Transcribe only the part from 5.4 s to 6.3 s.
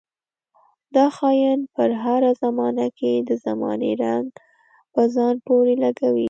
پورې لګوي.